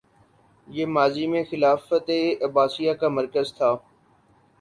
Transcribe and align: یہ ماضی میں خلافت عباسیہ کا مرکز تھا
یہ 0.67 0.85
ماضی 0.87 1.25
میں 1.27 1.43
خلافت 1.51 2.09
عباسیہ 2.41 2.93
کا 2.99 3.07
مرکز 3.09 3.53
تھا 3.57 3.71